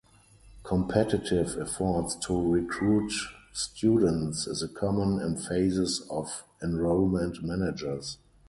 [0.63, 3.13] Competitive efforts to recruit
[3.53, 8.17] students is a common emphasis of enrollment managers.